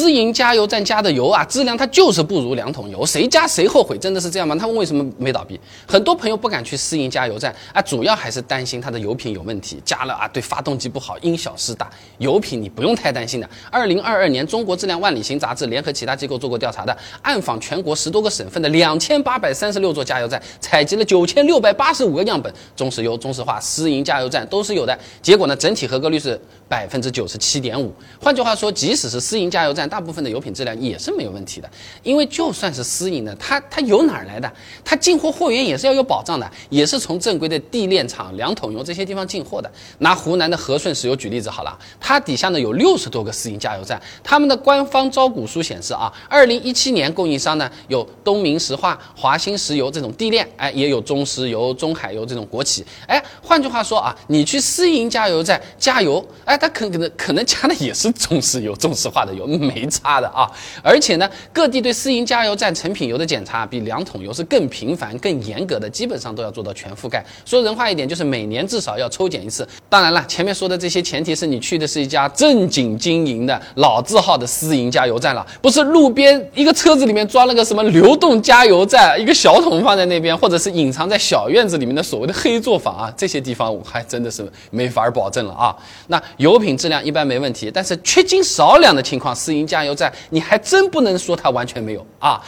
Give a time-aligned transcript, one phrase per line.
[0.00, 4.56] 私营加油站加的油啊，质量它就是不如两桶油，谁加谁后悔，真的是这样吗？
[4.58, 5.60] 他们为什么没倒闭？
[5.86, 11.90] 很多朋友不敢去私营加油站啊，主要还是担心它的油品有问题，加了啊对发动机不好，因小失大。
[12.16, 13.50] 油品你不用太担心的。
[13.70, 24.98] 二零二二年，中国质量万里行杂志联合其他机构做过调查的，暗访全国十多个省份的两千八百三十六座加油站，采集了九千六百八十五个样本，中石油、中石化、私营加油站都是有的。
[25.20, 26.40] 结果呢，整体合格率是
[26.70, 27.92] 百分之九十七点五。
[28.20, 31.68] 换句话说，即使是私营加油站，大部分的油品质量也是没有问题的。
[32.04, 34.50] 因为就算是私营的，它它油哪儿来的？
[34.84, 39.68] 它进货货源也是要有保障的，也是从正规的地炼厂、两桶油这些地方进货的。
[39.98, 52.86] 拿湖南的和顺石油举例子好了，它底下呢有六十多个私营加油站，他们的官方招股书显示啊，二零一七年供应商呢有东明石化、华兴石油这种地炼，哎，也有中石油、中海油这种国企。
[53.08, 60.48] 哎，换句话说啊，你去私营加油站加油，哎，它可可能可能加的也是中石油、中石化的油，没差的啊。
[60.82, 67.24] 而且呢，各地对私营加油站成品油的检查比两桶油是更频繁、更严格的，基本上都要做到全覆盖。
[67.46, 69.66] 说人话一点，就是每年至少要抽检一次。
[69.88, 85.74] 当然了，前面说的这些前提是你去的是一家正经经营的老字号的私营加油站了，不是路边一个车子里面装了个什么流动加油站，一个小桶放在那边，或者是隐藏在小院子里面的所谓的黑作坊啊，这些地方我还真的是没法保证了啊。
[86.08, 92.40] 那油油品质量一般没问题，但是缺斤少两的情况，私营加油站你还真不能说它完全没有啊。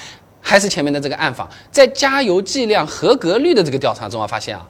[0.45, 4.67] 还是前面的这个暗访，在加油计量合格率的这个调查中啊，发现啊。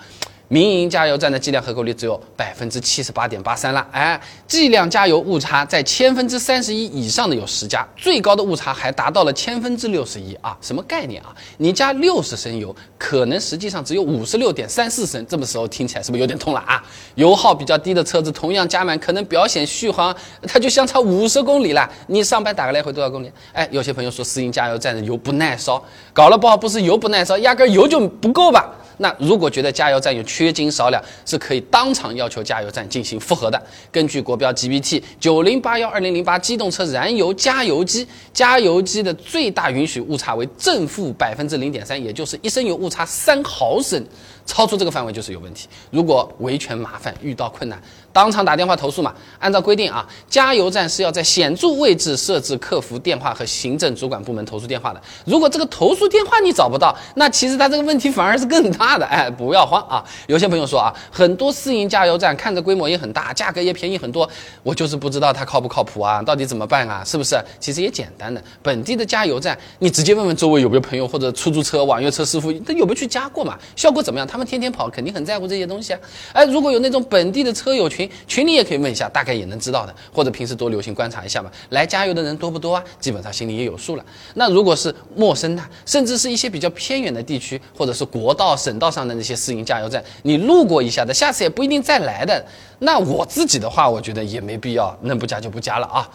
[0.53, 10.55] 民营加油站的计量合格率只有百分之七十八点八三了，哎，计量加油误差在千分之三十一以上的有十家，最高的误差还达到了千分之六十一啊！
[10.61, 11.35] 什么概念啊？
[11.57, 16.85] 你加六十升油，可能实际上只有五十六点三四升，这么时候听起来是不是有点痛了啊？
[17.15, 21.91] 油耗比较低的车子，同样加满，可能表显续航它就相差五十公里了。
[22.09, 23.33] 你上班打个来回多少公里？
[23.55, 28.71] 哎，有些朋友说私营加油站的油不耐烧，搞了不好不是油不耐烧，压根油就不够吧？
[28.99, 33.61] 那如果觉得加油站有缺斤少两，是可以当场要求加油站进行复核的。
[33.91, 44.05] 根据国标 GBT 九零八幺二零零八机动车燃油加油机，加油机的最大允许误差为正负百分之零点三，也就是一升油误差三毫升。
[44.45, 45.69] 超出这个范围就是有问题。
[45.93, 47.81] 如果维权麻烦，遇到困难，
[48.13, 49.15] 当场打电话投诉嘛。
[49.39, 55.01] 按照规定啊，加油站是要在显著位置设置客服电话和行政主管部门投诉电话的。
[55.25, 59.07] 如果这个投诉电话你找不到，那其实他这个问题反而是更大妈的。
[59.07, 60.05] 哎，不要慌啊！
[60.27, 64.29] 有些朋友说啊，很多私营加油站看着规模也很大，价格也便宜很多，
[64.63, 66.21] 我就是不知道它靠不靠谱啊？
[66.23, 67.05] 到底怎么办啊？
[67.05, 67.39] 是不是？
[67.61, 73.57] 其实也简单的，本地的加油站，你直接问问周围有没有朋友或者出租车、网约车师傅，他有没有去加过嘛？
[73.77, 74.27] 效果怎么样？
[74.27, 76.01] 他们天天跑，肯定很在乎这些东西啊！
[76.33, 79.95] 哎，如果有那种本地的车友群，群里也可以问一下，大概也能知道的。
[80.13, 82.83] 或者平时多留心观察一下嘛，来加油的人多不多啊？
[82.99, 84.05] 基本上心里也有数了。
[84.35, 92.43] 那如果是陌生的，甚至是一些比较偏远的地区，或者是国道、省省道上的那些私营加油站，你路过一下的，下次也不一定再来的。
[92.79, 96.09] 那我自己的话，我觉得也没必要，能不加就不加了啊。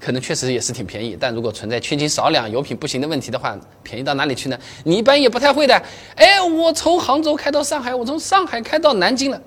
[0.00, 4.58] 可能确实也是挺便宜，但如果存在缺斤少两、油品不行的问题的话，便宜到哪里去呢？
[4.84, 5.82] 你一般也不太会的。
[6.14, 9.38] 哎，我从杭州开到上海，我从上海开到南京了，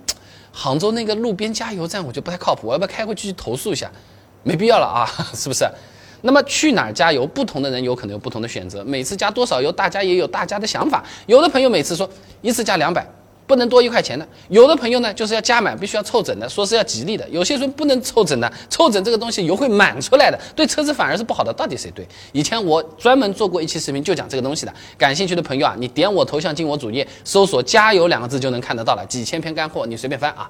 [0.52, 3.90] 杭州那个路边加油站我觉得不太靠谱，我要不要开回去去投诉一下？
[4.44, 5.66] 没必要了啊， 是不是？
[6.22, 7.26] 那么去哪儿加油？
[7.28, 11.04] 不同的人有可能有不同的选择，每次加多少油，大家也有大家的想法。
[11.26, 12.09] 有的朋友每次说
[12.42, 13.06] 一次加两百。
[13.48, 17.28] 不能多一块钱的，有的朋友呢就是要加满，必须要凑整的，说是要吉利的。
[17.28, 21.52] 有些说不能凑整的，凑整这个东西油会满出来的，对车子反而是不好的。
[21.52, 22.08] 到底谁对？
[22.32, 24.74] 以前我专门做过一期视频，就讲这个东西的。
[24.98, 30.50] 感兴趣的朋友啊，你点我头像进我主页，搜索“加油”两个字就能看得到了，几千篇干货，你随便翻啊。